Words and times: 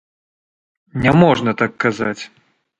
Не 1.05 1.13
можна 1.23 1.55
так 1.63 1.71
казаць. 1.89 2.21